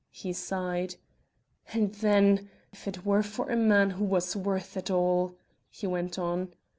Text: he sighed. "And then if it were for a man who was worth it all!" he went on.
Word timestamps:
he 0.09 0.33
sighed. 0.33 0.95
"And 1.73 1.93
then 1.93 2.49
if 2.73 2.87
it 2.87 3.05
were 3.05 3.21
for 3.21 3.51
a 3.51 3.55
man 3.55 3.91
who 3.91 4.03
was 4.03 4.35
worth 4.35 4.75
it 4.75 4.89
all!" 4.89 5.35
he 5.69 5.85
went 5.85 6.17
on. 6.17 6.51